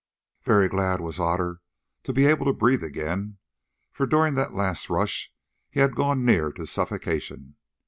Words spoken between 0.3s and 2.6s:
Very glad was Otter to be able to